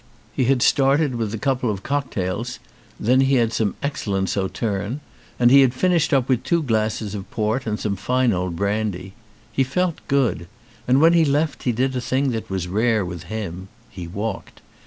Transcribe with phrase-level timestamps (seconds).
[0.33, 2.57] He had started with a couple of cocktails,
[2.99, 4.99] then he had some excellent sauterne
[5.39, 9.13] and he had finished up with two glasses of port and some fine old brandy.
[9.51, 10.47] He felt good.
[10.87, 14.61] And when he left he did a thing that was rare with him; he walked.